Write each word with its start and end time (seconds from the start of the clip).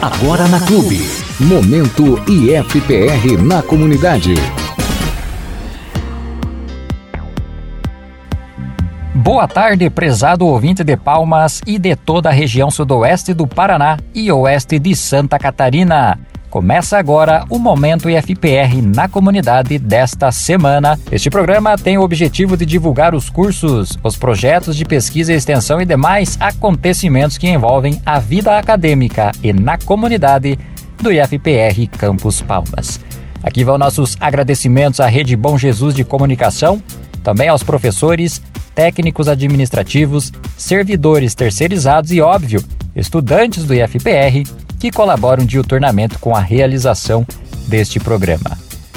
Agora 0.00 0.46
na 0.46 0.60
Clube. 0.60 1.00
Momento 1.40 2.22
IFPR 2.30 3.36
na 3.42 3.60
comunidade. 3.64 4.32
Boa 9.12 9.48
tarde, 9.48 9.90
prezado 9.90 10.46
ouvinte 10.46 10.84
de 10.84 10.96
Palmas 10.96 11.60
e 11.66 11.80
de 11.80 11.96
toda 11.96 12.28
a 12.28 12.32
região 12.32 12.70
sudoeste 12.70 13.34
do 13.34 13.44
Paraná 13.44 13.98
e 14.14 14.30
oeste 14.30 14.78
de 14.78 14.94
Santa 14.94 15.36
Catarina. 15.36 16.16
Começa 16.50 16.96
agora 16.96 17.44
o 17.50 17.58
Momento 17.58 18.08
IFPR 18.08 18.80
na 18.82 19.06
comunidade 19.06 19.78
desta 19.78 20.32
semana. 20.32 20.98
Este 21.12 21.28
programa 21.28 21.76
tem 21.76 21.98
o 21.98 22.02
objetivo 22.02 22.56
de 22.56 22.64
divulgar 22.64 23.14
os 23.14 23.28
cursos, 23.28 23.98
os 24.02 24.16
projetos 24.16 24.74
de 24.74 24.86
pesquisa 24.86 25.30
e 25.30 25.36
extensão 25.36 25.78
e 25.78 25.84
demais 25.84 26.38
acontecimentos 26.40 27.36
que 27.36 27.46
envolvem 27.46 28.00
a 28.04 28.18
vida 28.18 28.56
acadêmica 28.56 29.30
e 29.42 29.52
na 29.52 29.76
comunidade 29.76 30.58
do 31.02 31.12
IFPR 31.12 31.86
Campus 31.98 32.40
Palmas. 32.40 32.98
Aqui 33.42 33.62
vão 33.62 33.76
nossos 33.76 34.16
agradecimentos 34.18 35.00
à 35.00 35.06
Rede 35.06 35.36
Bom 35.36 35.58
Jesus 35.58 35.94
de 35.94 36.02
Comunicação, 36.02 36.82
também 37.22 37.48
aos 37.48 37.62
professores, 37.62 38.40
técnicos 38.74 39.28
administrativos, 39.28 40.32
servidores 40.56 41.34
terceirizados 41.34 42.10
e, 42.10 42.22
óbvio, 42.22 42.64
estudantes 42.96 43.64
do 43.64 43.74
IFPR 43.74 44.44
que 44.78 44.90
colaboram 44.90 45.44
diuturnamente 45.44 46.18
com 46.18 46.34
a 46.34 46.40
realização 46.40 47.26
deste 47.66 47.98
programa. 47.98 48.56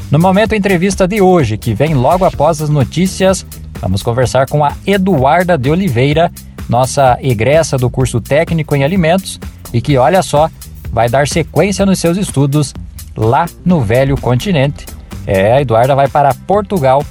No 0.09 0.19
momento 0.19 0.53
entrevista 0.53 1.07
de 1.07 1.21
hoje, 1.21 1.57
que 1.57 1.73
vem 1.73 1.93
logo 1.93 2.25
após 2.25 2.61
as 2.61 2.69
notícias, 2.69 3.45
vamos 3.79 4.03
conversar 4.03 4.47
com 4.47 4.63
a 4.63 4.73
Eduarda 4.85 5.57
de 5.57 5.69
Oliveira, 5.69 6.31
nossa 6.67 7.17
egressa 7.21 7.77
do 7.77 7.89
curso 7.89 8.19
técnico 8.19 8.75
em 8.75 8.83
alimentos 8.83 9.39
e 9.73 9.81
que, 9.81 9.97
olha 9.97 10.21
só, 10.21 10.49
vai 10.91 11.09
dar 11.09 11.27
sequência 11.27 11.85
nos 11.85 11.99
seus 11.99 12.17
estudos 12.17 12.73
lá 13.15 13.45
no 13.63 13.81
velho 13.81 14.17
continente. 14.17 14.85
É, 15.25 15.53
a 15.53 15.61
Eduarda 15.61 15.95
vai 15.95 16.07
para 16.07 16.33
Portugal 16.33 17.05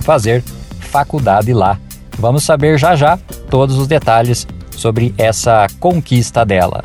fazer 0.00 0.42
faculdade 0.80 1.52
lá. 1.52 1.78
Vamos 2.18 2.44
saber 2.44 2.78
já 2.78 2.96
já 2.96 3.18
todos 3.48 3.76
os 3.78 3.86
detalhes 3.86 4.46
sobre 4.70 5.14
essa 5.18 5.66
conquista 5.78 6.44
dela. 6.44 6.82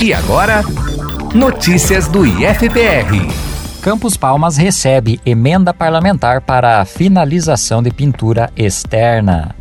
E 0.00 0.12
agora, 0.12 0.62
notícias 1.34 2.08
do 2.08 2.26
IFPR. 2.26 3.26
Campos 3.80 4.16
Palmas 4.16 4.56
recebe 4.56 5.20
emenda 5.24 5.72
parlamentar 5.72 6.40
para 6.40 6.80
a 6.80 6.84
finalização 6.84 7.82
de 7.82 7.90
pintura 7.90 8.50
externa. 8.56 9.54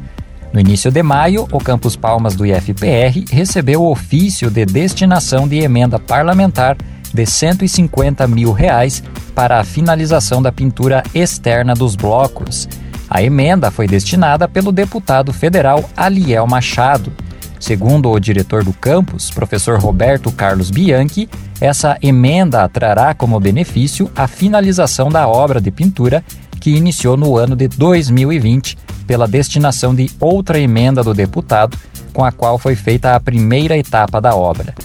No 0.51 0.59
início 0.59 0.91
de 0.91 1.01
maio, 1.01 1.47
o 1.51 1.59
Campus 1.59 1.95
Palmas 1.95 2.35
do 2.35 2.45
IFPR 2.45 3.25
recebeu 3.31 3.81
o 3.81 3.91
ofício 3.91 4.49
de 4.49 4.65
destinação 4.65 5.47
de 5.47 5.59
emenda 5.59 5.97
parlamentar 5.97 6.77
de 7.13 7.25
150 7.25 8.27
mil 8.27 8.51
reais 8.51 9.03
para 9.33 9.59
a 9.59 9.63
finalização 9.63 10.41
da 10.41 10.51
pintura 10.51 11.03
externa 11.13 11.73
dos 11.73 11.95
blocos. 11.95 12.67
A 13.09 13.21
emenda 13.21 13.69
foi 13.71 13.87
destinada 13.87 14.47
pelo 14.47 14.71
deputado 14.71 15.31
federal 15.31 15.89
Aliel 15.95 16.47
Machado 16.47 17.13
Segundo 17.63 18.11
o 18.11 18.19
diretor 18.19 18.61
do 18.61 18.73
campus, 18.73 19.31
professor 19.31 19.79
Roberto 19.79 20.29
Carlos 20.33 20.69
Bianchi, 20.69 21.29
essa 21.61 21.97
emenda 22.01 22.67
trará 22.67 23.13
como 23.13 23.39
benefício 23.39 24.11
a 24.13 24.27
finalização 24.27 25.09
da 25.09 25.29
obra 25.29 25.61
de 25.61 25.71
pintura 25.71 26.21
que 26.59 26.71
iniciou 26.71 27.15
no 27.15 27.37
ano 27.37 27.55
de 27.55 27.69
2020 27.69 28.77
pela 29.07 29.29
destinação 29.29 29.95
de 29.95 30.11
outra 30.19 30.59
emenda 30.59 31.01
do 31.01 31.13
deputado, 31.13 31.77
com 32.11 32.25
a 32.25 32.33
qual 32.33 32.59
foi 32.59 32.75
feita 32.75 33.15
a 33.15 33.19
primeira 33.21 33.77
etapa 33.77 34.19
da 34.19 34.35
obra. 34.35 34.75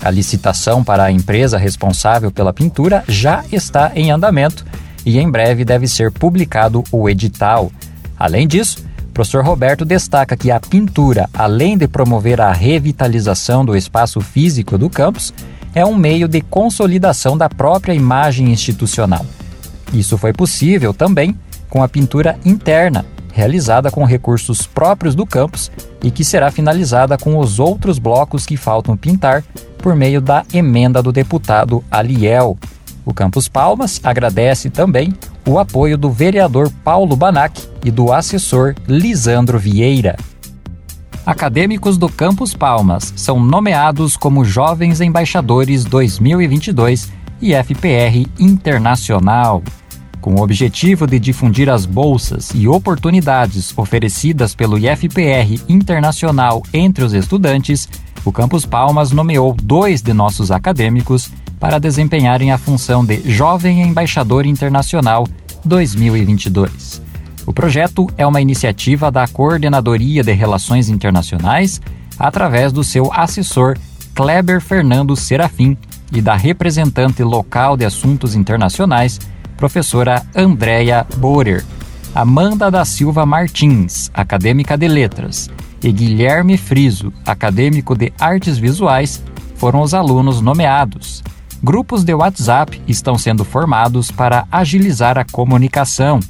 A 0.00 0.08
licitação 0.08 0.84
para 0.84 1.02
a 1.02 1.10
empresa 1.10 1.58
responsável 1.58 2.30
pela 2.30 2.52
pintura 2.52 3.02
já 3.08 3.44
está 3.50 3.90
em 3.92 4.12
andamento 4.12 4.64
e 5.04 5.18
em 5.18 5.28
breve 5.28 5.64
deve 5.64 5.88
ser 5.88 6.12
publicado 6.12 6.84
o 6.92 7.08
edital. 7.08 7.72
Além 8.16 8.46
disso, 8.46 8.84
professor 9.14 9.44
Roberto 9.44 9.84
destaca 9.84 10.36
que 10.36 10.50
a 10.50 10.58
pintura, 10.58 11.30
além 11.32 11.78
de 11.78 11.86
promover 11.86 12.40
a 12.40 12.52
revitalização 12.52 13.64
do 13.64 13.76
espaço 13.76 14.20
físico 14.20 14.76
do 14.76 14.90
campus, 14.90 15.32
é 15.72 15.86
um 15.86 15.94
meio 15.94 16.26
de 16.26 16.40
consolidação 16.40 17.38
da 17.38 17.48
própria 17.48 17.94
imagem 17.94 18.50
institucional. 18.50 19.24
Isso 19.92 20.18
foi 20.18 20.32
possível 20.32 20.92
também 20.92 21.38
com 21.70 21.82
a 21.82 21.88
pintura 21.88 22.36
interna, 22.44 23.06
realizada 23.32 23.90
com 23.90 24.04
recursos 24.04 24.66
próprios 24.66 25.14
do 25.14 25.24
campus 25.24 25.70
e 26.02 26.10
que 26.10 26.24
será 26.24 26.50
finalizada 26.50 27.16
com 27.16 27.38
os 27.38 27.60
outros 27.60 28.00
blocos 28.00 28.44
que 28.44 28.56
faltam 28.56 28.96
pintar 28.96 29.44
por 29.78 29.94
meio 29.94 30.20
da 30.20 30.44
emenda 30.52 31.00
do 31.00 31.12
deputado 31.12 31.84
Aliel. 31.90 32.58
O 33.04 33.12
Campus 33.12 33.48
Palmas 33.48 34.00
agradece 34.02 34.70
também 34.70 35.12
o 35.46 35.58
apoio 35.58 35.98
do 35.98 36.10
vereador 36.10 36.70
Paulo 36.82 37.14
Banac 37.14 37.62
e 37.84 37.90
do 37.90 38.12
assessor 38.12 38.74
Lisandro 38.88 39.58
Vieira. 39.58 40.16
Acadêmicos 41.26 41.96
do 41.98 42.08
Campus 42.08 42.54
Palmas 42.54 43.12
são 43.16 43.40
nomeados 43.40 44.16
como 44.16 44.44
Jovens 44.44 45.00
Embaixadores 45.00 45.84
2022 45.84 47.12
e 47.40 47.54
FPR 47.54 48.26
Internacional. 48.38 49.62
Com 50.20 50.36
o 50.36 50.42
objetivo 50.42 51.06
de 51.06 51.18
difundir 51.18 51.68
as 51.68 51.84
bolsas 51.84 52.50
e 52.54 52.66
oportunidades 52.66 53.76
oferecidas 53.76 54.54
pelo 54.54 54.78
IFPR 54.78 55.60
Internacional 55.68 56.62
entre 56.72 57.04
os 57.04 57.12
estudantes, 57.12 57.86
o 58.24 58.32
Campus 58.32 58.64
Palmas 58.64 59.12
nomeou 59.12 59.54
dois 59.54 60.00
de 60.00 60.14
nossos 60.14 60.50
acadêmicos 60.50 61.30
para 61.64 61.78
desempenharem 61.78 62.52
a 62.52 62.58
função 62.58 63.02
de 63.02 63.22
Jovem 63.24 63.80
Embaixador 63.80 64.44
Internacional 64.44 65.26
2022. 65.64 67.00
O 67.46 67.54
projeto 67.54 68.06
é 68.18 68.26
uma 68.26 68.42
iniciativa 68.42 69.10
da 69.10 69.26
Coordenadoria 69.26 70.22
de 70.22 70.30
Relações 70.34 70.90
Internacionais 70.90 71.80
através 72.18 72.70
do 72.70 72.84
seu 72.84 73.10
assessor 73.10 73.78
Kleber 74.14 74.60
Fernando 74.60 75.16
Serafim 75.16 75.74
e 76.12 76.20
da 76.20 76.36
representante 76.36 77.22
local 77.22 77.78
de 77.78 77.86
assuntos 77.86 78.34
internacionais, 78.34 79.18
professora 79.56 80.22
Andréia 80.36 81.06
Borer, 81.16 81.64
Amanda 82.14 82.70
da 82.70 82.84
Silva 82.84 83.24
Martins, 83.24 84.10
acadêmica 84.12 84.76
de 84.76 84.86
letras, 84.86 85.48
e 85.82 85.90
Guilherme 85.90 86.58
Friso, 86.58 87.10
acadêmico 87.24 87.96
de 87.96 88.12
artes 88.20 88.58
visuais, 88.58 89.24
foram 89.56 89.80
os 89.80 89.94
alunos 89.94 90.42
nomeados. 90.42 91.24
Grupos 91.64 92.04
de 92.04 92.12
WhatsApp 92.12 92.82
estão 92.86 93.16
sendo 93.16 93.42
formados 93.42 94.10
para 94.10 94.46
agilizar 94.52 95.16
a 95.16 95.24
comunicação. 95.24 96.20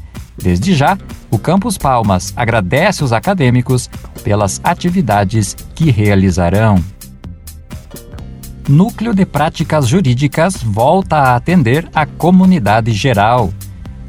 Desde 0.40 0.72
já, 0.76 0.96
o 1.28 1.40
Campus 1.40 1.76
Palmas 1.76 2.32
agradece 2.36 3.02
os 3.02 3.12
acadêmicos 3.12 3.90
pelas 4.22 4.60
atividades 4.62 5.56
que 5.74 5.90
realizarão. 5.90 6.76
Núcleo 8.68 9.12
de 9.12 9.26
Práticas 9.26 9.88
Jurídicas 9.88 10.62
volta 10.62 11.16
a 11.16 11.34
atender 11.34 11.88
a 11.92 12.06
comunidade 12.06 12.92
geral. 12.92 13.52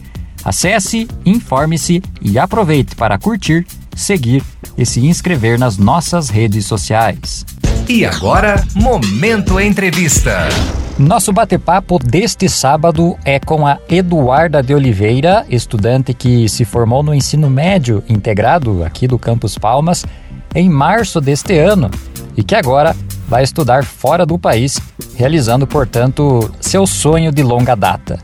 Acesse, 0.44 1.08
informe-se 1.26 2.04
e 2.22 2.38
aproveite 2.38 2.96
para 2.96 3.18
curtir, 3.18 3.66
seguir 3.96 4.44
e 4.78 4.86
se 4.86 5.06
inscrever 5.06 5.58
nas 5.58 5.78
nossas 5.78 6.30
redes 6.30 6.66
sociais. 6.66 7.46
E 7.88 8.06
agora, 8.06 8.64
Momento 8.76 9.60
Entrevista. 9.60 10.50
Nosso 10.98 11.32
bate-papo 11.34 12.00
deste 12.00 12.48
sábado 12.48 13.18
é 13.24 13.40
com 13.40 13.66
a 13.66 13.78
Eduarda 13.90 14.62
de 14.62 14.74
Oliveira, 14.74 15.46
estudante 15.50 16.14
que 16.14 16.48
se 16.48 16.64
formou 16.66 17.04
no 17.04 17.14
ensino 17.14 17.50
médio 17.50 18.04
integrado 18.08 18.84
aqui 18.84 19.08
do 19.08 19.20
Campus 19.20 19.58
Palmas 19.58 20.06
em 20.54 20.70
março 20.70 21.20
deste 21.20 21.58
ano 21.58 21.92
e 22.38 22.44
que 22.44 22.56
agora 22.56 22.96
vai 23.28 23.44
estudar 23.44 23.84
fora 23.84 24.26
do 24.26 24.38
país, 24.38 24.80
realizando, 25.16 25.66
portanto, 25.66 26.52
seu 26.60 26.86
sonho 26.86 27.32
de 27.32 27.44
longa 27.44 27.76
data. 27.76 28.20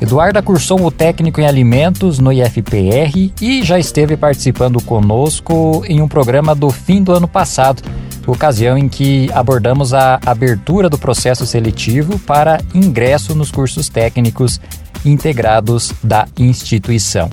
Eduarda 0.00 0.42
cursou 0.42 0.84
o 0.84 0.90
técnico 0.90 1.40
em 1.40 1.46
alimentos 1.46 2.18
no 2.18 2.32
IFPR 2.32 3.32
e 3.40 3.62
já 3.62 3.78
esteve 3.78 4.16
participando 4.16 4.82
conosco 4.82 5.84
em 5.86 6.02
um 6.02 6.08
programa 6.08 6.54
do 6.54 6.70
fim 6.70 7.02
do 7.02 7.12
ano 7.12 7.28
passado, 7.28 7.82
ocasião 8.26 8.76
em 8.76 8.88
que 8.88 9.30
abordamos 9.32 9.94
a 9.94 10.20
abertura 10.26 10.90
do 10.90 10.98
processo 10.98 11.46
seletivo 11.46 12.18
para 12.18 12.60
ingresso 12.74 13.34
nos 13.34 13.50
cursos 13.50 13.88
técnicos 13.88 14.60
integrados 15.04 15.92
da 16.02 16.26
instituição. 16.38 17.30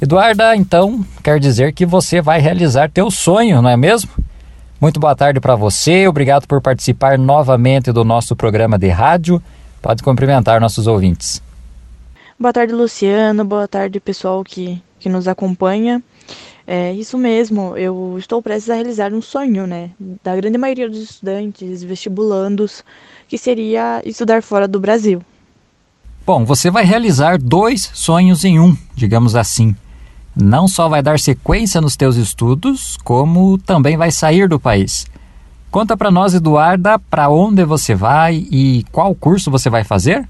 Eduarda, 0.00 0.54
então, 0.54 1.04
quer 1.22 1.40
dizer 1.40 1.72
que 1.72 1.84
você 1.84 2.20
vai 2.20 2.40
realizar 2.40 2.90
teu 2.90 3.10
sonho, 3.10 3.60
não 3.60 3.70
é 3.70 3.76
mesmo? 3.76 4.10
Muito 4.80 5.00
boa 5.00 5.16
tarde 5.16 5.40
para 5.40 5.56
você, 5.56 6.06
obrigado 6.06 6.46
por 6.46 6.60
participar 6.60 7.18
novamente 7.18 7.90
do 7.90 8.04
nosso 8.04 8.36
programa 8.36 8.78
de 8.78 8.86
rádio. 8.86 9.42
Pode 9.82 10.04
cumprimentar 10.04 10.60
nossos 10.60 10.86
ouvintes. 10.86 11.42
Boa 12.38 12.52
tarde, 12.52 12.72
Luciano. 12.72 13.44
Boa 13.44 13.66
tarde, 13.66 13.98
pessoal 13.98 14.44
que, 14.44 14.80
que 15.00 15.08
nos 15.08 15.26
acompanha. 15.26 16.00
É 16.64 16.92
isso 16.92 17.18
mesmo, 17.18 17.76
eu 17.76 18.14
estou 18.18 18.40
prestes 18.40 18.70
a 18.70 18.74
realizar 18.74 19.12
um 19.12 19.20
sonho, 19.20 19.66
né? 19.66 19.90
Da 20.22 20.36
grande 20.36 20.58
maioria 20.58 20.88
dos 20.88 20.98
estudantes 20.98 21.82
vestibulandos, 21.82 22.84
que 23.26 23.36
seria 23.36 24.00
estudar 24.04 24.44
fora 24.44 24.68
do 24.68 24.78
Brasil. 24.78 25.20
Bom, 26.24 26.44
você 26.44 26.70
vai 26.70 26.84
realizar 26.84 27.36
dois 27.36 27.90
sonhos 27.94 28.44
em 28.44 28.60
um, 28.60 28.76
digamos 28.94 29.34
assim. 29.34 29.74
Não 30.40 30.68
só 30.68 30.88
vai 30.88 31.02
dar 31.02 31.18
sequência 31.18 31.80
nos 31.80 31.96
teus 31.96 32.14
estudos, 32.14 32.96
como 33.02 33.58
também 33.58 33.96
vai 33.96 34.12
sair 34.12 34.48
do 34.48 34.60
país. 34.60 35.04
Conta 35.68 35.96
para 35.96 36.12
nós, 36.12 36.32
Eduarda, 36.32 36.96
para 36.96 37.28
onde 37.28 37.64
você 37.64 37.92
vai 37.92 38.46
e 38.48 38.84
qual 38.92 39.12
curso 39.16 39.50
você 39.50 39.68
vai 39.68 39.82
fazer? 39.82 40.28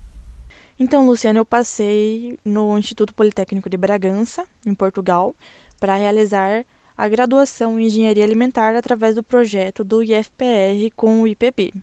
Então, 0.80 1.06
Luciano, 1.06 1.40
eu 1.40 1.44
passei 1.44 2.38
no 2.42 2.78
Instituto 2.78 3.12
Politécnico 3.12 3.68
de 3.68 3.76
Bragança, 3.76 4.46
em 4.64 4.74
Portugal, 4.74 5.34
para 5.78 5.96
realizar 5.96 6.64
a 6.96 7.06
graduação 7.06 7.78
em 7.78 7.86
Engenharia 7.86 8.24
Alimentar 8.24 8.74
através 8.76 9.14
do 9.14 9.22
projeto 9.22 9.84
do 9.84 10.02
IFPR 10.02 10.90
com 10.96 11.20
o 11.20 11.28
IPB. 11.28 11.74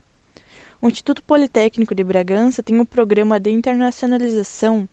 O 0.81 0.88
Instituto 0.88 1.22
Politécnico 1.22 1.94
de 1.94 2.04
Bragança 2.04 2.63
tem 2.63 2.80
um 2.80 2.86
programa 2.86 3.39
de 3.39 3.51
internacionalização 3.51 4.89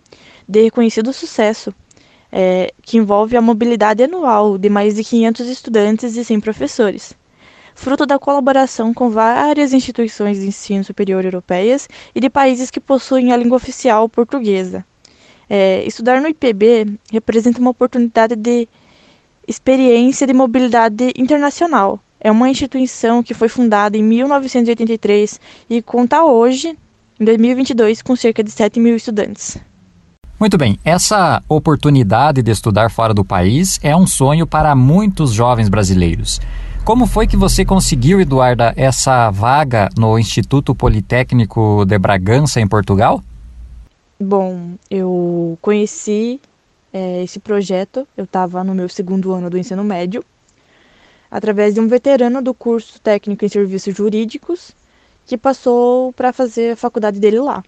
de 0.46 0.64
reconhecido 0.64 1.14
sucesso, 1.14 1.75
é, 2.32 2.73
que 2.82 2.96
envolve 2.96 3.37
a 3.37 3.43
mobilidade 3.43 4.02
anual 4.02 4.56
de 4.56 4.69
mais 4.69 4.94
de 4.94 5.05
500 5.05 5.49
estudantes 5.49 6.17
e 6.17 6.25
100 6.25 6.40
professores 6.40 7.14
fruto 7.75 8.06
da 8.06 8.19
colaboração 8.19 8.93
com 8.93 9.11
várias 9.11 9.73
instituições 9.73 10.38
de 10.38 10.46
ensino 10.46 10.84
superior 10.84 11.25
europeias 11.25 11.88
e 12.14 12.20
de 12.20 12.31
países 12.31 12.70
que 12.70 12.81
possuem 12.81 13.32
a 13.32 13.37
língua 13.37 13.56
oficial 13.56 14.08
portuguesa. 14.08 14.84
É, 15.49 15.84
estudar 15.84 16.20
no 16.20 16.29
IPB 16.29 16.99
representa 17.11 17.61
uma 17.61 17.70
oportunidade 17.70 18.37
de 18.37 18.69
experiência 19.46 20.26
de 20.26 20.32
mobilidade 20.32 21.12
internacional. 21.17 22.00
É 22.20 22.31
uma 22.31 22.49
instituição 22.49 23.23
que 23.23 23.34
foi 23.34 23.49
fundada 23.49 23.96
em 23.96 24.02
1983 24.02 25.40
e 25.69 25.82
conta 25.82 26.25
hoje, 26.25 26.79
em 27.19 27.25
2022, 27.25 28.00
com 28.00 28.14
cerca 28.14 28.43
de 28.43 28.50
7 28.50 28.79
mil 28.79 28.94
estudantes. 28.94 29.58
Muito 30.43 30.59
bem, 30.59 30.77
essa 30.85 31.41
oportunidade 31.49 32.43
de 32.43 32.50
estudar 32.50 32.91
fora 32.91 33.15
do 33.15 33.25
país 33.25 33.79
é 33.81 33.94
um 33.94 34.09
sonho 34.09 34.44
para 34.44 34.75
muitos 34.75 35.33
jovens 35.33 35.69
brasileiros. 35.69 36.41
Como 36.85 37.06
foi 37.06 37.29
que 37.29 37.37
você 37.37 37.65
conseguiu, 37.65 38.21
Eduarda, 38.21 38.75
essa 38.77 39.31
vaga 39.31 39.89
no 39.97 40.19
Instituto 40.19 40.75
Politécnico 40.75 41.85
de 41.85 41.97
Bragança, 41.97 42.61
em 42.61 42.67
Portugal? 42.67 43.23
Bom, 44.19 44.73
eu 44.91 45.56
conheci 45.62 46.41
é, 46.93 47.23
esse 47.23 47.39
projeto, 47.39 48.05
eu 48.17 48.25
estava 48.25 48.65
no 48.65 48.75
meu 48.75 48.89
segundo 48.89 49.33
ano 49.33 49.49
do 49.49 49.56
ensino 49.56 49.85
médio, 49.85 50.25
através 51.31 51.73
de 51.73 51.79
um 51.79 51.87
veterano 51.87 52.43
do 52.43 52.53
curso 52.53 53.00
técnico 53.00 53.44
em 53.44 53.49
serviços 53.49 53.94
jurídicos, 53.94 54.73
que 55.25 55.39
passou 55.39 56.12
para 56.15 56.33
fazer 56.33 56.73
a 56.73 56.77
faculdade 56.77 57.21
dele 57.21 57.39
lá. 57.39 57.62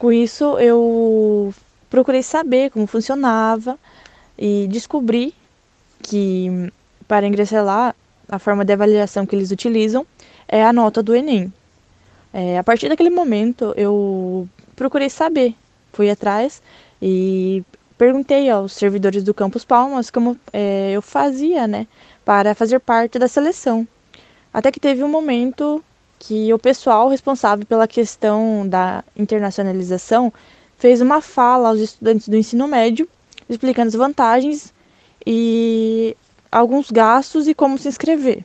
Com 0.00 0.10
isso, 0.10 0.58
eu 0.58 1.54
procurei 1.92 2.22
saber 2.22 2.70
como 2.70 2.86
funcionava 2.86 3.78
e 4.38 4.66
descobri 4.70 5.34
que 6.02 6.72
para 7.06 7.26
ingressar 7.26 7.62
lá 7.62 7.94
a 8.26 8.38
forma 8.38 8.64
de 8.64 8.72
avaliação 8.72 9.26
que 9.26 9.36
eles 9.36 9.50
utilizam 9.50 10.06
é 10.48 10.64
a 10.64 10.72
nota 10.72 11.02
do 11.02 11.14
Enem. 11.14 11.52
É, 12.32 12.56
a 12.56 12.64
partir 12.64 12.88
daquele 12.88 13.10
momento, 13.10 13.74
eu 13.76 14.48
procurei 14.74 15.10
saber, 15.10 15.54
fui 15.92 16.08
atrás 16.08 16.62
e 17.00 17.62
perguntei 17.98 18.48
aos 18.48 18.72
servidores 18.72 19.22
do 19.22 19.34
Campus 19.34 19.62
Palmas 19.62 20.10
como 20.10 20.38
é, 20.50 20.92
eu 20.92 21.02
fazia, 21.02 21.66
né, 21.66 21.86
para 22.24 22.54
fazer 22.54 22.80
parte 22.80 23.18
da 23.18 23.28
seleção. 23.28 23.86
Até 24.50 24.72
que 24.72 24.80
teve 24.80 25.04
um 25.04 25.08
momento 25.08 25.84
que 26.18 26.54
o 26.54 26.58
pessoal 26.58 27.10
responsável 27.10 27.66
pela 27.66 27.86
questão 27.86 28.66
da 28.66 29.04
internacionalização 29.14 30.32
fez 30.82 31.00
uma 31.00 31.20
fala 31.22 31.68
aos 31.68 31.78
estudantes 31.78 32.28
do 32.28 32.36
ensino 32.36 32.66
médio, 32.66 33.08
explicando 33.48 33.86
as 33.86 33.94
vantagens 33.94 34.74
e 35.24 36.16
alguns 36.50 36.90
gastos 36.90 37.46
e 37.46 37.54
como 37.54 37.78
se 37.78 37.86
inscrever. 37.86 38.44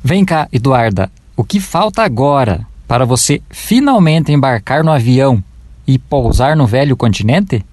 Vem 0.00 0.24
cá, 0.24 0.46
Eduarda, 0.52 1.10
o 1.36 1.42
que 1.42 1.58
falta 1.58 2.00
agora 2.04 2.64
para 2.86 3.04
você 3.04 3.42
finalmente 3.50 4.30
embarcar 4.30 4.84
no 4.84 4.92
avião 4.92 5.42
e 5.84 5.98
pousar 5.98 6.54
no 6.54 6.64
velho 6.64 6.96
continente? 6.96 7.66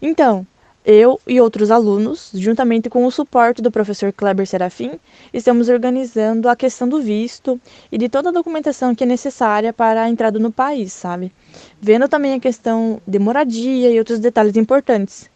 Então, 0.00 0.46
eu 0.84 1.20
e 1.26 1.40
outros 1.40 1.70
alunos, 1.70 2.30
juntamente 2.34 2.88
com 2.88 3.04
o 3.04 3.10
suporte 3.10 3.60
do 3.60 3.70
professor 3.70 4.12
Kleber 4.12 4.46
Serafim, 4.46 4.92
estamos 5.32 5.68
organizando 5.68 6.48
a 6.48 6.56
questão 6.56 6.88
do 6.88 7.00
visto 7.00 7.60
e 7.92 7.98
de 7.98 8.08
toda 8.08 8.30
a 8.30 8.32
documentação 8.32 8.94
que 8.94 9.04
é 9.04 9.06
necessária 9.06 9.72
para 9.72 10.02
a 10.02 10.08
entrada 10.08 10.38
no 10.38 10.50
país, 10.50 10.92
sabe? 10.92 11.32
Vendo 11.80 12.08
também 12.08 12.34
a 12.34 12.40
questão 12.40 13.00
de 13.06 13.18
moradia 13.18 13.90
e 13.90 13.98
outros 13.98 14.18
detalhes 14.18 14.56
importantes. 14.56 15.30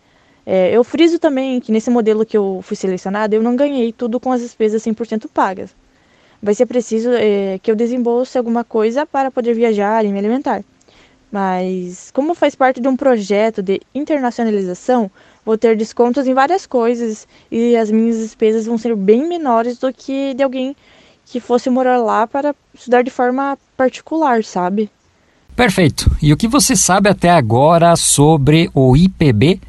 É, 0.47 0.71
eu 0.71 0.83
friso 0.83 1.19
também 1.19 1.61
que 1.61 1.73
nesse 1.73 1.91
modelo 1.91 2.25
que 2.25 2.37
eu 2.37 2.61
fui 2.63 2.77
selecionada, 2.77 3.35
eu 3.35 3.43
não 3.43 3.57
ganhei 3.57 3.93
tudo 3.93 4.19
com 4.21 4.33
as 4.33 4.41
despesas 4.41 4.83
100% 4.83 5.29
pagas. 5.33 5.75
Vai 6.43 6.55
ser 6.55 6.67
preciso 6.67 7.11
é, 7.13 7.59
que 7.63 7.71
eu 7.71 7.77
desembolse 7.77 8.37
alguma 8.37 8.65
coisa 8.65 9.07
para 9.07 9.31
poder 9.31 9.55
viajar 9.55 10.05
e 10.05 10.13
me 10.13 10.19
alimentar. 10.19 10.63
Mas, 11.33 12.13
como 12.13 12.35
faz 12.35 12.55
parte 12.55 12.81
de 12.81 12.87
um 12.87 12.97
projeto 12.97 13.61
de 13.61 13.81
internacionalização, 13.95 15.11
vou 15.45 15.59
ter 15.59 15.77
descontos 15.77 16.27
em 16.27 16.35
várias 16.35 16.67
coisas 16.67 17.27
e 17.51 17.77
as 17.77 17.91
minhas 17.91 18.19
despesas 18.19 18.67
vão 18.67 18.79
ser 18.79 18.95
bem 18.97 19.29
menores 19.29 19.79
do 19.79 19.93
que 19.93 20.35
de 20.35 20.43
alguém 20.43 20.75
que 21.27 21.41
fosse 21.41 21.71
morar 21.71 21.99
lá 21.99 22.27
para 22.27 22.55
estudar 22.75 23.03
de 23.03 23.11
forma 23.11 23.59
particular, 23.77 24.45
sabe? 24.45 24.91
Perfeito. 25.57 26.11
E 26.21 26.33
o 26.33 26.37
que 26.37 26.49
você 26.49 26.75
sabe 26.75 27.09
até 27.09 27.31
agora 27.31 27.97
sobre 27.97 28.71
o 28.75 28.97
IPB? 28.97 29.61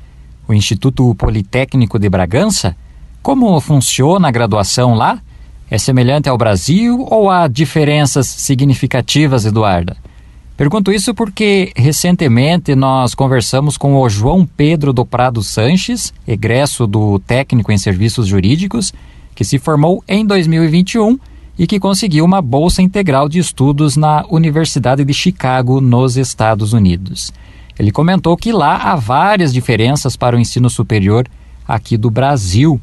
o 0.47 0.53
Instituto 0.53 1.13
Politécnico 1.15 1.97
de 1.97 2.09
Bragança? 2.09 2.75
Como 3.21 3.59
funciona 3.59 4.27
a 4.27 4.31
graduação 4.31 4.93
lá? 4.93 5.19
É 5.69 5.77
semelhante 5.77 6.29
ao 6.29 6.37
Brasil 6.37 7.05
ou 7.09 7.29
há 7.29 7.47
diferenças 7.47 8.27
significativas, 8.27 9.45
Eduarda? 9.45 9.97
Pergunto 10.57 10.89
isso 10.89 11.13
porque 11.13 11.73
recentemente 11.75 12.75
nós 12.75 13.13
conversamos 13.13 13.77
com 13.77 13.95
o 13.95 14.09
João 14.09 14.45
Pedro 14.45 14.93
do 14.93 15.05
Prado 15.05 15.43
Sanches, 15.43 16.13
egresso 16.25 16.87
do 16.87 17.19
técnico 17.19 17.73
em 17.73 17.77
serviços 17.77 18.25
jurídicos, 18.25 18.93
que 19.35 19.43
se 19.43 19.59
formou 19.59 20.01
em 20.07 20.25
2021 20.25 21.19
e 21.59 21.67
que 21.67 21.77
conseguiu 21.77 22.23
uma 22.23 22.41
bolsa 22.41 22.81
integral 22.81 23.27
de 23.27 23.37
estudos 23.37 23.97
na 23.97 24.25
Universidade 24.29 25.03
de 25.03 25.13
Chicago, 25.13 25.81
nos 25.81 26.15
Estados 26.15 26.71
Unidos. 26.71 27.33
Ele 27.77 27.91
comentou 27.91 28.37
que 28.37 28.53
lá 28.53 28.77
há 28.77 28.95
várias 28.95 29.51
diferenças 29.51 30.15
para 30.15 30.37
o 30.37 30.39
ensino 30.39 30.69
superior 30.69 31.27
aqui 31.67 31.97
do 31.97 32.09
Brasil. 32.09 32.79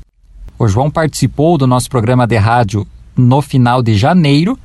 O 0.58 0.68
João 0.68 0.90
participou 0.90 1.56
do 1.56 1.66
nosso 1.66 1.88
programa 1.88 2.26
de 2.26 2.36
rádio 2.36 2.86
no 3.16 3.40
final 3.40 3.82
de 3.82 3.94
janeiro 3.94 4.58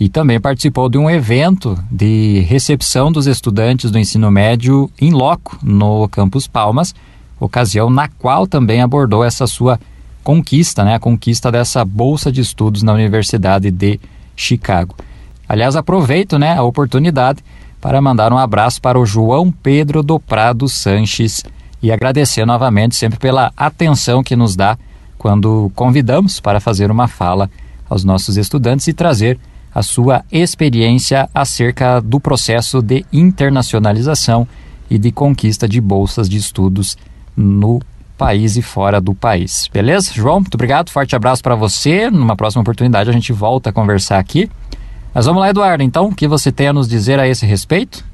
e 0.00 0.08
também 0.08 0.40
participou 0.40 0.88
de 0.88 0.96
um 0.96 1.10
evento 1.10 1.78
de 1.90 2.40
recepção 2.48 3.12
dos 3.12 3.26
estudantes 3.26 3.90
do 3.90 3.98
ensino 3.98 4.30
médio 4.30 4.90
em 4.98 5.10
loco 5.12 5.58
no 5.62 6.08
Campus 6.08 6.46
Palmas, 6.46 6.94
ocasião 7.38 7.90
na 7.90 8.08
qual 8.08 8.46
também 8.46 8.80
abordou 8.80 9.22
essa 9.22 9.46
sua 9.46 9.78
conquista, 10.24 10.84
né, 10.84 10.94
a 10.94 10.98
conquista 10.98 11.52
dessa 11.52 11.84
bolsa 11.84 12.32
de 12.32 12.40
estudos 12.40 12.82
na 12.82 12.94
Universidade 12.94 13.70
de 13.70 14.00
Chicago. 14.34 14.96
Aliás, 15.46 15.76
aproveito, 15.76 16.38
né, 16.38 16.56
a 16.56 16.62
oportunidade 16.62 17.44
para 17.78 18.00
mandar 18.00 18.32
um 18.32 18.38
abraço 18.38 18.80
para 18.80 18.98
o 18.98 19.04
João 19.04 19.52
Pedro 19.52 20.02
do 20.02 20.18
Prado 20.18 20.66
Sanches 20.66 21.44
e 21.82 21.92
agradecer 21.92 22.46
novamente 22.46 22.96
sempre 22.96 23.18
pela 23.18 23.52
atenção 23.54 24.22
que 24.22 24.36
nos 24.36 24.56
dá 24.56 24.78
quando 25.18 25.70
convidamos 25.74 26.40
para 26.40 26.58
fazer 26.58 26.90
uma 26.90 27.06
fala 27.06 27.50
aos 27.88 28.02
nossos 28.02 28.38
estudantes 28.38 28.86
e 28.86 28.94
trazer 28.94 29.38
a 29.74 29.82
sua 29.82 30.24
experiência 30.30 31.28
acerca 31.34 32.00
do 32.00 32.18
processo 32.18 32.82
de 32.82 33.04
internacionalização 33.12 34.46
e 34.90 34.98
de 34.98 35.12
conquista 35.12 35.68
de 35.68 35.80
bolsas 35.80 36.28
de 36.28 36.36
estudos 36.36 36.96
no 37.36 37.80
país 38.18 38.56
e 38.56 38.62
fora 38.62 39.00
do 39.00 39.14
país. 39.14 39.68
Beleza? 39.72 40.12
João, 40.12 40.40
muito 40.40 40.54
obrigado, 40.54 40.90
forte 40.90 41.16
abraço 41.16 41.42
para 41.42 41.54
você. 41.54 42.10
Numa 42.10 42.36
próxima 42.36 42.60
oportunidade 42.60 43.08
a 43.08 43.12
gente 43.12 43.32
volta 43.32 43.70
a 43.70 43.72
conversar 43.72 44.18
aqui. 44.18 44.50
Mas 45.14 45.26
vamos 45.26 45.40
lá, 45.40 45.50
Eduardo, 45.50 45.82
então, 45.82 46.06
o 46.06 46.14
que 46.14 46.28
você 46.28 46.52
tem 46.52 46.68
a 46.68 46.72
nos 46.72 46.88
dizer 46.88 47.18
a 47.18 47.26
esse 47.26 47.46
respeito? 47.46 48.04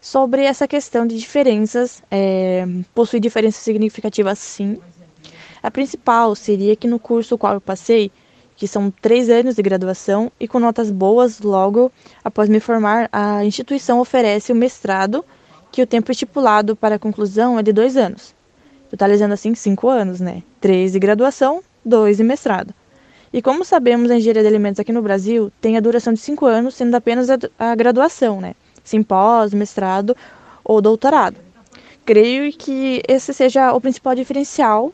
Sobre 0.00 0.42
essa 0.42 0.66
questão 0.66 1.06
de 1.06 1.18
diferenças, 1.18 2.02
é, 2.10 2.66
possui 2.94 3.20
diferenças 3.20 3.62
significativas 3.62 4.38
sim. 4.38 4.78
A 5.62 5.70
principal 5.70 6.34
seria 6.34 6.76
que 6.76 6.86
no 6.86 6.98
curso 6.98 7.38
qual 7.38 7.54
eu 7.54 7.60
passei, 7.60 8.10
que 8.58 8.66
são 8.66 8.90
três 8.90 9.30
anos 9.30 9.54
de 9.54 9.62
graduação 9.62 10.32
e 10.38 10.48
com 10.48 10.58
notas 10.58 10.90
boas 10.90 11.38
logo 11.38 11.92
após 12.24 12.48
me 12.48 12.58
formar, 12.58 13.08
a 13.12 13.44
instituição 13.44 14.00
oferece 14.00 14.50
o 14.50 14.54
mestrado, 14.54 15.24
que 15.70 15.80
o 15.80 15.86
tempo 15.86 16.10
estipulado 16.10 16.74
para 16.74 16.96
a 16.96 16.98
conclusão 16.98 17.56
é 17.56 17.62
de 17.62 17.72
dois 17.72 17.96
anos, 17.96 18.34
totalizando 18.90 19.32
assim 19.32 19.54
cinco 19.54 19.88
anos, 19.88 20.18
né? 20.18 20.42
Três 20.60 20.90
de 20.90 20.98
graduação, 20.98 21.62
dois 21.84 22.16
de 22.16 22.24
mestrado. 22.24 22.74
E 23.32 23.40
como 23.40 23.64
sabemos, 23.64 24.10
a 24.10 24.16
engenharia 24.16 24.42
de 24.42 24.48
alimentos 24.48 24.80
aqui 24.80 24.92
no 24.92 25.02
Brasil 25.02 25.52
tem 25.60 25.76
a 25.76 25.80
duração 25.80 26.12
de 26.12 26.18
cinco 26.18 26.44
anos, 26.44 26.74
sendo 26.74 26.96
apenas 26.96 27.30
a, 27.30 27.38
a 27.60 27.76
graduação, 27.76 28.40
né? 28.40 28.56
Sem 28.82 29.04
pós, 29.04 29.54
mestrado 29.54 30.16
ou 30.64 30.82
doutorado. 30.82 31.36
Creio 32.04 32.52
que 32.52 33.02
esse 33.06 33.32
seja 33.32 33.72
o 33.72 33.80
principal 33.80 34.16
diferencial 34.16 34.92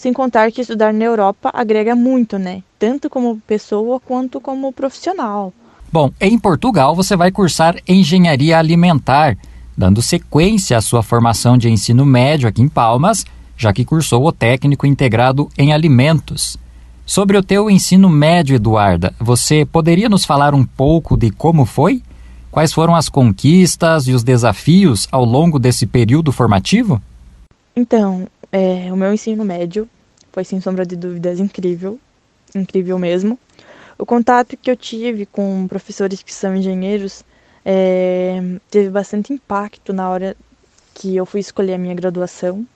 sem 0.00 0.14
contar 0.14 0.50
que 0.50 0.62
estudar 0.62 0.94
na 0.94 1.04
Europa 1.04 1.50
agrega 1.52 1.94
muito, 1.94 2.38
né? 2.38 2.62
Tanto 2.78 3.10
como 3.10 3.38
pessoa 3.46 4.00
quanto 4.00 4.40
como 4.40 4.72
profissional. 4.72 5.52
Bom, 5.92 6.10
em 6.18 6.38
Portugal 6.38 6.96
você 6.96 7.14
vai 7.14 7.30
cursar 7.30 7.76
engenharia 7.86 8.58
alimentar, 8.58 9.36
dando 9.76 10.00
sequência 10.00 10.78
à 10.78 10.80
sua 10.80 11.02
formação 11.02 11.58
de 11.58 11.68
ensino 11.68 12.06
médio 12.06 12.48
aqui 12.48 12.62
em 12.62 12.68
Palmas, 12.68 13.26
já 13.58 13.74
que 13.74 13.84
cursou 13.84 14.24
o 14.24 14.32
técnico 14.32 14.86
integrado 14.86 15.50
em 15.58 15.70
alimentos. 15.70 16.56
Sobre 17.04 17.36
o 17.36 17.42
teu 17.42 17.68
ensino 17.68 18.08
médio, 18.08 18.56
Eduarda, 18.56 19.14
você 19.20 19.66
poderia 19.66 20.08
nos 20.08 20.24
falar 20.24 20.54
um 20.54 20.64
pouco 20.64 21.14
de 21.14 21.30
como 21.30 21.66
foi? 21.66 22.02
Quais 22.50 22.72
foram 22.72 22.96
as 22.96 23.10
conquistas 23.10 24.08
e 24.08 24.14
os 24.14 24.24
desafios 24.24 25.06
ao 25.12 25.26
longo 25.26 25.58
desse 25.58 25.86
período 25.86 26.32
formativo? 26.32 27.02
Então, 27.76 28.26
é, 28.52 28.92
o 28.92 28.96
meu 28.96 29.12
ensino 29.12 29.44
médio 29.44 29.88
foi, 30.32 30.44
sem 30.44 30.60
sombra 30.60 30.84
de 30.84 30.96
dúvidas, 30.96 31.40
incrível, 31.40 31.98
incrível 32.54 32.98
mesmo. 32.98 33.38
O 33.98 34.06
contato 34.06 34.56
que 34.56 34.70
eu 34.70 34.76
tive 34.76 35.26
com 35.26 35.66
professores 35.68 36.22
que 36.22 36.32
são 36.32 36.56
engenheiros 36.56 37.22
é, 37.64 38.40
teve 38.70 38.88
bastante 38.90 39.32
impacto 39.32 39.92
na 39.92 40.08
hora 40.08 40.36
que 40.94 41.16
eu 41.16 41.26
fui 41.26 41.40
escolher 41.40 41.74
a 41.74 41.78
minha 41.78 41.94
graduação. 41.94 42.66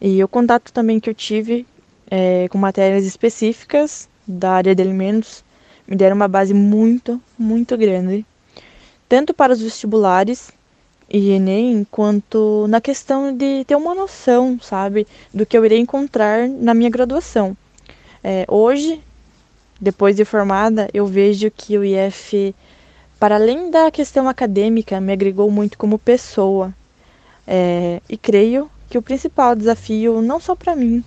E 0.00 0.22
o 0.22 0.28
contato 0.28 0.72
também 0.72 1.00
que 1.00 1.10
eu 1.10 1.14
tive 1.14 1.66
é, 2.10 2.48
com 2.48 2.58
matérias 2.58 3.04
específicas 3.04 4.08
da 4.26 4.52
área 4.52 4.74
de 4.74 4.82
alimentos 4.82 5.44
me 5.86 5.96
deram 5.96 6.16
uma 6.16 6.28
base 6.28 6.54
muito, 6.54 7.20
muito 7.38 7.76
grande, 7.76 8.24
tanto 9.08 9.34
para 9.34 9.52
os 9.52 9.60
vestibulares 9.60 10.50
e 11.12 11.32
Enem, 11.32 11.86
quanto 11.90 12.66
na 12.68 12.80
questão 12.80 13.36
de 13.36 13.66
ter 13.66 13.76
uma 13.76 13.94
noção, 13.94 14.58
sabe, 14.62 15.06
do 15.32 15.44
que 15.44 15.58
eu 15.58 15.62
irei 15.62 15.78
encontrar 15.78 16.48
na 16.48 16.72
minha 16.72 16.88
graduação. 16.88 17.54
É, 18.24 18.46
hoje, 18.48 18.98
depois 19.78 20.16
de 20.16 20.24
formada, 20.24 20.88
eu 20.94 21.06
vejo 21.06 21.50
que 21.50 21.76
o 21.76 21.84
IF, 21.84 22.54
para 23.20 23.34
além 23.34 23.70
da 23.70 23.90
questão 23.90 24.26
acadêmica, 24.26 24.98
me 25.02 25.12
agregou 25.12 25.50
muito 25.50 25.76
como 25.76 25.98
pessoa. 25.98 26.72
É, 27.46 28.00
e 28.08 28.16
creio 28.16 28.70
que 28.88 28.96
o 28.96 29.02
principal 29.02 29.54
desafio, 29.54 30.22
não 30.22 30.40
só 30.40 30.56
para 30.56 30.74
mim, 30.74 31.04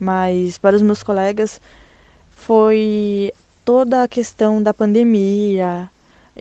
mas 0.00 0.58
para 0.58 0.74
os 0.74 0.82
meus 0.82 1.04
colegas, 1.04 1.60
foi 2.30 3.32
toda 3.64 4.02
a 4.02 4.08
questão 4.08 4.60
da 4.60 4.74
pandemia 4.74 5.88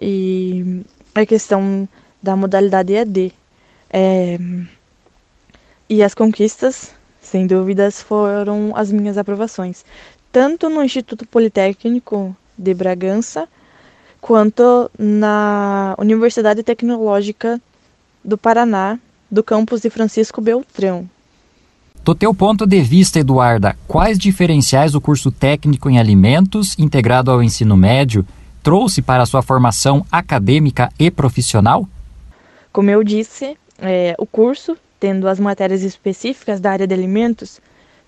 e 0.01 0.81
a 1.13 1.25
questão 1.27 1.87
da 2.21 2.35
modalidade 2.35 2.93
EAD. 2.93 3.33
É, 3.89 4.37
e 5.89 6.03
as 6.03 6.13
conquistas, 6.13 6.91
sem 7.21 7.47
dúvidas, 7.47 8.01
foram 8.01 8.73
as 8.75 8.91
minhas 8.91 9.17
aprovações, 9.17 9.85
tanto 10.31 10.69
no 10.69 10.83
Instituto 10.83 11.25
Politécnico 11.25 12.35
de 12.57 12.73
Bragança, 12.73 13.47
quanto 14.19 14.91
na 14.97 15.95
Universidade 15.97 16.63
Tecnológica 16.63 17.61
do 18.23 18.37
Paraná, 18.37 18.99
do 19.31 19.43
campus 19.43 19.81
de 19.81 19.89
Francisco 19.89 20.41
Beltrão. 20.41 21.09
Do 22.03 22.15
teu 22.15 22.33
ponto 22.33 22.65
de 22.65 22.81
vista, 22.81 23.19
Eduarda, 23.19 23.77
quais 23.87 24.17
diferenciais 24.17 24.95
o 24.95 25.01
curso 25.01 25.29
técnico 25.29 25.89
em 25.89 25.99
alimentos, 25.99 26.77
integrado 26.79 27.31
ao 27.31 27.43
ensino 27.43 27.75
médio, 27.75 28.25
trouxe 28.63 29.01
para 29.01 29.23
a 29.23 29.25
sua 29.25 29.41
formação 29.41 30.05
acadêmica 30.11 30.89
e 30.97 31.11
profissional? 31.11 31.87
Como 32.77 32.91
eu 32.91 33.03
disse, 33.03 33.57
é, 33.79 34.13
o 34.19 34.25
curso, 34.27 34.77
tendo 34.99 35.27
as 35.27 35.39
matérias 35.39 35.81
específicas 35.81 36.59
da 36.59 36.69
área 36.69 36.85
de 36.85 36.93
alimentos, 36.93 37.59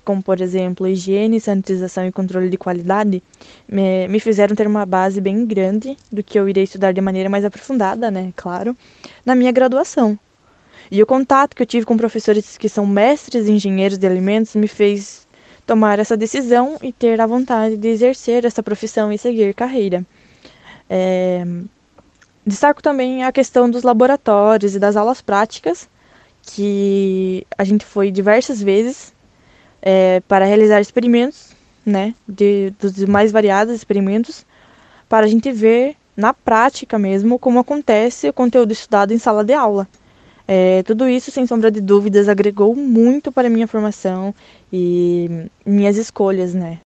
como 0.06 0.22
por 0.22 0.40
exemplo 0.40 0.88
higiene, 0.88 1.40
sanitização 1.40 2.06
e 2.06 2.12
controle 2.12 2.52
de 2.52 2.56
qualidade, 2.56 3.24
me, 3.68 4.08
me 4.08 4.20
fizeram 4.20 4.56
ter 4.56 4.68
uma 4.68 4.86
base 4.86 5.20
bem 5.20 5.44
grande 5.44 5.98
do 6.12 6.22
que 6.22 6.38
eu 6.38 6.48
irei 6.48 6.66
estudar 6.66 6.92
de 6.92 7.02
maneira 7.02 7.32
mais 7.32 7.44
aprofundada, 7.44 8.12
né, 8.12 8.32
claro, 8.36 8.78
na 9.26 9.34
minha 9.34 9.52
graduação. 9.52 10.20
E 10.92 11.02
o 11.02 11.06
contato 11.08 11.56
que 11.56 11.64
eu 11.64 11.66
tive 11.66 11.88
com 11.88 11.98
professores 11.98 12.56
que 12.56 12.70
são 12.70 12.86
mestres 12.86 13.48
engenheiros 13.48 13.98
de 13.98 14.06
alimentos 14.06 14.54
me 14.54 14.68
fez 14.68 15.28
tomar 15.66 15.98
essa 15.98 16.16
decisão 16.16 16.78
e 16.80 16.94
ter 16.94 17.20
a 17.20 17.26
vontade 17.26 17.76
de 17.76 17.88
exercer 17.88 18.46
essa 18.46 18.62
profissão 18.62 19.12
e 19.12 19.18
seguir 19.18 19.52
carreira. 19.56 20.06
É, 20.88 21.44
Destaco 22.50 22.82
também 22.82 23.24
a 23.24 23.32
questão 23.32 23.70
dos 23.70 23.84
laboratórios 23.84 24.74
e 24.74 24.80
das 24.80 24.96
aulas 24.96 25.22
práticas, 25.22 25.88
que 26.42 27.46
a 27.56 27.64
gente 27.64 27.86
foi 27.86 28.10
diversas 28.10 28.60
vezes 28.60 29.14
é, 29.80 30.20
para 30.22 30.46
realizar 30.46 30.82
experimentos, 30.82 31.56
né, 31.86 32.16
de, 32.28 32.74
dos 32.80 33.06
mais 33.06 33.32
variados 33.32 33.76
experimentos, 33.76 34.48
para 35.08 35.28
a 35.28 35.30
gente 35.30 35.52
ver 35.52 35.96
na 36.18 36.34
prática 36.34 36.98
mesmo 36.98 37.38
como 37.38 37.60
acontece 37.60 38.30
o 38.30 38.34
conteúdo 38.34 38.72
estudado 38.72 39.14
em 39.14 39.20
sala 39.20 39.44
de 39.44 39.54
aula. 39.54 39.88
É, 40.48 40.82
tudo 40.82 41.08
isso, 41.08 41.30
sem 41.30 41.46
sombra 41.46 41.70
de 41.70 41.80
dúvidas, 41.80 42.28
agregou 42.28 42.76
muito 42.76 43.32
para 43.32 43.48
a 43.48 43.52
minha 43.52 43.68
formação 43.68 44.34
e 44.74 45.48
minhas 45.64 45.98
escolhas, 45.98 46.56
né? 46.56 46.80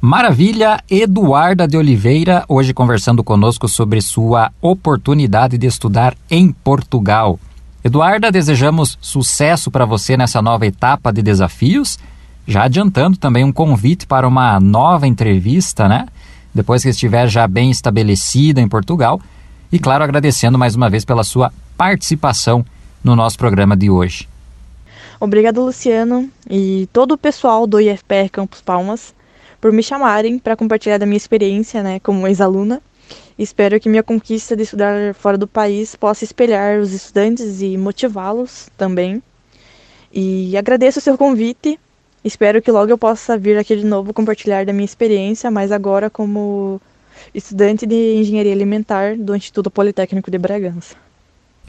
Maravilha, 0.00 0.78
Eduarda 0.90 1.66
de 1.66 1.74
Oliveira, 1.74 2.44
hoje 2.48 2.74
conversando 2.74 3.24
conosco 3.24 3.66
sobre 3.66 4.02
sua 4.02 4.52
oportunidade 4.60 5.56
de 5.56 5.66
estudar 5.66 6.14
em 6.30 6.52
Portugal. 6.52 7.40
Eduarda, 7.82 8.30
desejamos 8.30 8.98
sucesso 9.00 9.70
para 9.70 9.86
você 9.86 10.14
nessa 10.14 10.42
nova 10.42 10.66
etapa 10.66 11.10
de 11.10 11.22
desafios, 11.22 11.98
já 12.46 12.64
adiantando 12.64 13.16
também 13.16 13.42
um 13.42 13.50
convite 13.50 14.06
para 14.06 14.28
uma 14.28 14.60
nova 14.60 15.06
entrevista, 15.06 15.88
né? 15.88 16.06
Depois 16.54 16.82
que 16.82 16.90
estiver 16.90 17.26
já 17.26 17.48
bem 17.48 17.70
estabelecida 17.70 18.60
em 18.60 18.68
Portugal. 18.68 19.18
E, 19.72 19.78
claro, 19.78 20.04
agradecendo 20.04 20.58
mais 20.58 20.74
uma 20.74 20.90
vez 20.90 21.06
pela 21.06 21.24
sua 21.24 21.50
participação 21.76 22.64
no 23.02 23.16
nosso 23.16 23.38
programa 23.38 23.74
de 23.74 23.88
hoje. 23.88 24.28
Obrigado, 25.18 25.64
Luciano, 25.64 26.28
e 26.48 26.86
todo 26.92 27.12
o 27.12 27.18
pessoal 27.18 27.66
do 27.66 27.80
IFPR 27.80 28.28
Campus 28.30 28.60
Palmas 28.60 29.14
por 29.60 29.72
me 29.72 29.82
chamarem 29.82 30.38
para 30.38 30.56
compartilhar 30.56 30.98
da 30.98 31.06
minha 31.06 31.16
experiência, 31.16 31.82
né, 31.82 32.00
como 32.00 32.26
ex-aluna. 32.26 32.80
Espero 33.38 33.78
que 33.78 33.88
minha 33.88 34.02
conquista 34.02 34.56
de 34.56 34.62
estudar 34.62 35.14
fora 35.14 35.36
do 35.36 35.46
país 35.46 35.94
possa 35.94 36.24
espelhar 36.24 36.78
os 36.78 36.92
estudantes 36.92 37.60
e 37.60 37.76
motivá-los 37.76 38.68
também. 38.76 39.22
E 40.12 40.56
agradeço 40.56 40.98
o 40.98 41.02
seu 41.02 41.18
convite. 41.18 41.78
Espero 42.24 42.62
que 42.62 42.70
logo 42.70 42.90
eu 42.90 42.98
possa 42.98 43.36
vir 43.36 43.58
aqui 43.58 43.76
de 43.76 43.84
novo 43.84 44.14
compartilhar 44.14 44.64
da 44.64 44.72
minha 44.72 44.84
experiência, 44.84 45.50
mas 45.50 45.70
agora 45.70 46.08
como 46.08 46.80
estudante 47.34 47.86
de 47.86 48.16
Engenharia 48.16 48.52
Alimentar 48.52 49.16
do 49.16 49.36
Instituto 49.36 49.70
Politécnico 49.70 50.30
de 50.30 50.38
Bragança. 50.38 50.96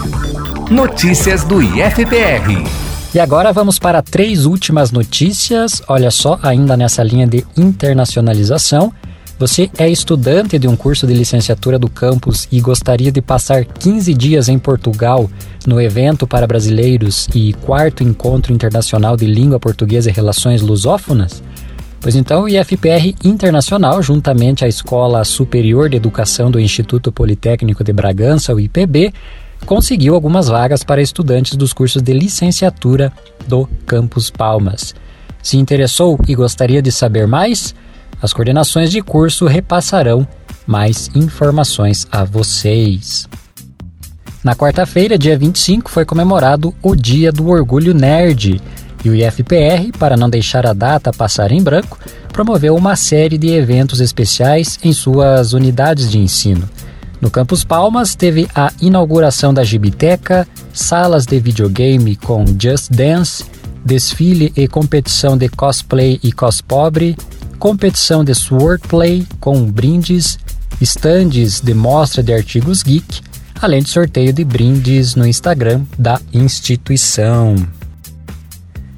notícias 0.69 1.45
do 1.45 1.61
IFPR. 1.61 2.65
E 3.13 3.19
agora 3.21 3.53
vamos 3.53 3.79
para 3.79 4.01
três 4.01 4.45
últimas 4.45 4.91
notícias. 4.91 5.81
Olha 5.87 6.11
só, 6.11 6.37
ainda 6.43 6.75
nessa 6.75 7.01
linha 7.01 7.25
de 7.25 7.45
internacionalização. 7.55 8.91
Você 9.37 9.69
é 9.77 9.89
estudante 9.89 10.57
de 10.57 10.65
um 10.65 10.77
curso 10.77 11.05
de 11.05 11.13
licenciatura 11.13 11.77
do 11.77 11.89
campus 11.89 12.47
e 12.49 12.61
gostaria 12.61 13.11
de 13.11 13.21
passar 13.21 13.65
15 13.65 14.13
dias 14.13 14.47
em 14.47 14.57
Portugal 14.57 15.29
no 15.67 15.81
evento 15.81 16.25
para 16.25 16.47
brasileiros 16.47 17.27
e 17.35 17.51
quarto 17.51 18.01
encontro 18.01 18.53
internacional 18.53 19.17
de 19.17 19.25
língua 19.25 19.59
portuguesa 19.59 20.09
e 20.09 20.13
relações 20.13 20.61
lusófonas? 20.61 21.43
Pois 21.99 22.15
então, 22.15 22.43
o 22.43 22.47
IFPR 22.47 23.13
Internacional, 23.25 24.01
juntamente 24.01 24.63
à 24.63 24.69
Escola 24.69 25.25
Superior 25.25 25.89
de 25.89 25.97
Educação 25.97 26.49
do 26.49 26.59
Instituto 26.59 27.11
Politécnico 27.11 27.83
de 27.83 27.91
Bragança, 27.91 28.55
o 28.55 28.59
IPB, 28.59 29.11
conseguiu 29.65 30.15
algumas 30.15 30.47
vagas 30.47 30.81
para 30.81 31.01
estudantes 31.01 31.57
dos 31.57 31.73
cursos 31.73 32.01
de 32.01 32.13
licenciatura 32.13 33.11
do 33.45 33.67
Campus 33.85 34.29
Palmas. 34.29 34.95
Se 35.43 35.57
interessou 35.57 36.17
e 36.25 36.35
gostaria 36.35 36.81
de 36.81 36.91
saber 36.91 37.27
mais? 37.27 37.75
As 38.21 38.33
coordenações 38.33 38.91
de 38.91 39.01
curso 39.01 39.45
repassarão 39.45 40.27
mais 40.65 41.09
informações 41.15 42.07
a 42.11 42.23
vocês. 42.23 43.27
Na 44.43 44.55
quarta-feira, 44.55 45.17
dia 45.17 45.37
25, 45.37 45.89
foi 45.89 46.05
comemorado 46.05 46.73
o 46.81 46.95
Dia 46.95 47.31
do 47.31 47.47
Orgulho 47.47 47.93
Nerd. 47.93 48.61
E 49.03 49.09
o 49.09 49.15
IFPR, 49.15 49.91
para 49.97 50.15
não 50.15 50.29
deixar 50.29 50.65
a 50.65 50.73
data 50.73 51.11
passar 51.11 51.51
em 51.51 51.61
branco, 51.61 51.99
promoveu 52.31 52.75
uma 52.75 52.95
série 52.95 53.37
de 53.37 53.49
eventos 53.49 54.01
especiais 54.01 54.79
em 54.83 54.93
suas 54.93 55.53
unidades 55.53 56.09
de 56.09 56.19
ensino. 56.19 56.67
No 57.21 57.31
Campus 57.31 57.63
Palmas 57.63 58.13
teve 58.13 58.47
a 58.53 58.71
inauguração 58.81 59.53
da 59.53 59.63
Gibiteca, 59.63 60.47
salas 60.73 61.25
de 61.25 61.39
videogame 61.39 62.15
com 62.15 62.45
Just 62.45 62.91
Dance, 62.91 63.45
desfile 63.83 64.51
e 64.55 64.67
competição 64.67 65.37
de 65.37 65.49
cosplay 65.49 66.19
e 66.21 66.31
cospobre, 66.31 67.15
competição 67.55 68.23
de 68.23 68.33
swordplay 68.33 69.25
com 69.39 69.65
brindes, 69.65 70.37
estandes 70.79 71.61
de 71.61 71.73
mostra 71.73 72.21
de 72.21 72.33
artigos 72.33 72.83
geek, 72.83 73.21
além 73.61 73.81
de 73.81 73.89
sorteio 73.89 74.33
de 74.33 74.43
brindes 74.43 75.15
no 75.15 75.25
Instagram 75.25 75.83
da 75.97 76.19
instituição. 76.33 77.55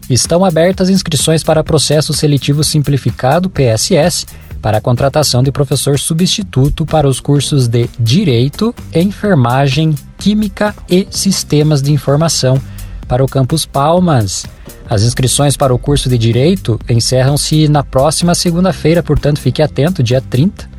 Estão 0.10 0.46
abertas 0.46 0.90
inscrições 0.90 1.44
para 1.44 1.64
processo 1.64 2.14
seletivo 2.14 2.64
simplificado 2.64 3.50
PSS 3.50 4.26
para 4.62 4.78
a 4.78 4.82
contratação 4.82 5.44
de 5.44 5.52
professor 5.52 6.00
substituto 6.00 6.86
para 6.86 7.08
os 7.08 7.20
cursos 7.20 7.68
de 7.68 7.90
Direito, 8.00 8.74
Enfermagem, 8.94 9.94
Química 10.18 10.76
e 10.90 11.08
Sistemas 11.12 11.82
de 11.82 11.92
Informação 11.92 12.62
para 13.08 13.24
o 13.24 13.28
Campus 13.28 13.66
Palmas. 13.66 14.46
As 14.90 15.04
inscrições 15.04 15.58
para 15.58 15.74
o 15.74 15.80
curso 15.80 16.08
de 16.08 16.18
Direito 16.18 16.80
encerram-se 16.88 17.68
na 17.68 17.84
próxima 17.84 18.34
segunda-feira, 18.34 19.04
portanto, 19.04 19.40
fique 19.40 19.62
atento, 19.62 20.02
dia 20.02 20.22
30. 20.22 20.70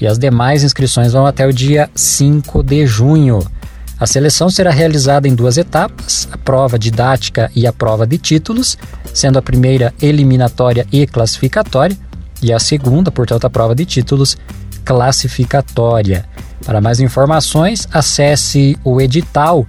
E 0.00 0.06
as 0.06 0.18
demais 0.18 0.62
inscrições 0.62 1.12
vão 1.12 1.26
até 1.26 1.46
o 1.46 1.52
dia 1.52 1.90
5 1.94 2.62
de 2.62 2.86
junho. 2.86 3.44
A 3.98 4.06
seleção 4.06 4.50
será 4.50 4.70
realizada 4.70 5.26
em 5.26 5.34
duas 5.34 5.56
etapas: 5.56 6.28
a 6.30 6.38
prova 6.38 6.78
didática 6.78 7.50
e 7.56 7.66
a 7.66 7.72
prova 7.72 8.06
de 8.06 8.18
títulos, 8.18 8.78
sendo 9.12 9.38
a 9.38 9.42
primeira 9.42 9.92
eliminatória 10.00 10.86
e 10.92 11.06
classificatória, 11.06 11.96
e 12.42 12.52
a 12.52 12.58
segunda, 12.58 13.10
portanto, 13.10 13.46
a 13.46 13.50
prova 13.50 13.74
de 13.74 13.84
títulos 13.84 14.36
classificatória. 14.84 16.24
Para 16.64 16.80
mais 16.80 17.00
informações, 17.00 17.88
acesse 17.92 18.78
o 18.84 19.00
edital. 19.00 19.66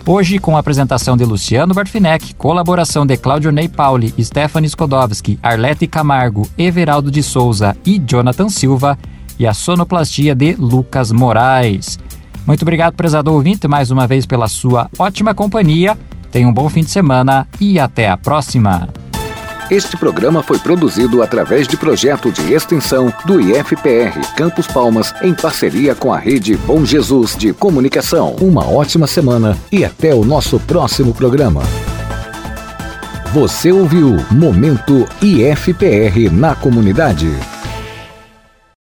Hoje, 0.08 0.38
com 0.38 0.56
a 0.56 0.60
apresentação 0.60 1.16
de 1.16 1.24
Luciano 1.24 1.74
Barfinec, 1.74 2.32
colaboração 2.34 3.04
de 3.04 3.16
Claudio 3.16 3.50
Ney 3.50 3.68
Pauli, 3.68 4.14
Stephanie 4.20 4.70
Skodowski, 4.70 5.36
Arlete 5.42 5.88
Camargo, 5.88 6.48
Everaldo 6.56 7.10
de 7.10 7.24
Souza 7.24 7.76
e 7.84 7.98
Jonathan 7.98 8.48
Silva, 8.48 8.96
e 9.36 9.46
a 9.46 9.52
sonoplastia 9.52 10.32
de 10.32 10.54
Lucas 10.54 11.10
Moraes. 11.10 11.98
Muito 12.46 12.62
obrigado, 12.62 12.94
prezado 12.94 13.32
ouvinte, 13.32 13.66
mais 13.66 13.90
uma 13.90 14.06
vez 14.06 14.24
pela 14.24 14.46
sua 14.46 14.88
ótima 14.98 15.34
companhia. 15.34 15.98
Tenha 16.30 16.46
um 16.46 16.52
bom 16.52 16.68
fim 16.68 16.82
de 16.82 16.90
semana 16.90 17.48
e 17.60 17.78
até 17.78 18.08
a 18.08 18.16
próxima. 18.16 18.88
Este 19.68 19.96
programa 19.96 20.44
foi 20.44 20.60
produzido 20.60 21.22
através 21.22 21.66
de 21.66 21.76
projeto 21.76 22.30
de 22.30 22.52
extensão 22.52 23.12
do 23.24 23.40
IFPR 23.40 24.20
Campos 24.36 24.68
Palmas 24.68 25.12
em 25.22 25.34
parceria 25.34 25.92
com 25.92 26.12
a 26.12 26.18
rede 26.18 26.56
Bom 26.56 26.84
Jesus 26.84 27.36
de 27.36 27.52
Comunicação. 27.52 28.36
Uma 28.40 28.64
ótima 28.64 29.08
semana 29.08 29.58
e 29.72 29.84
até 29.84 30.14
o 30.14 30.24
nosso 30.24 30.60
próximo 30.60 31.12
programa. 31.12 31.62
Você 33.32 33.72
ouviu 33.72 34.16
Momento 34.30 35.08
IFPR 35.20 36.30
na 36.30 36.54
comunidade. 36.54 37.28